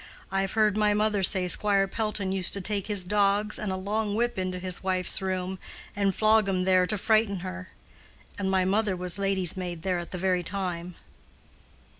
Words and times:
I've 0.31 0.53
heard 0.53 0.77
my 0.77 0.95
mother 0.95 1.21
say 1.21 1.47
Squire 1.47 1.87
Pelton 1.87 2.31
used 2.31 2.53
to 2.53 2.59
take 2.61 2.87
his 2.87 3.03
dogs 3.03 3.59
and 3.59 3.71
a 3.71 3.75
long 3.75 4.15
whip 4.15 4.39
into 4.39 4.57
his 4.57 4.81
wife's 4.81 5.21
room, 5.21 5.59
and 5.95 6.15
flog 6.15 6.49
'em 6.49 6.63
there 6.63 6.87
to 6.87 6.97
frighten 6.97 7.41
her; 7.41 7.69
and 8.35 8.49
my 8.49 8.65
mother 8.65 8.95
was 8.95 9.19
lady's 9.19 9.55
maid 9.55 9.83
there 9.83 9.99
at 9.99 10.09
the 10.09 10.17
very 10.17 10.41
time." 10.41 10.95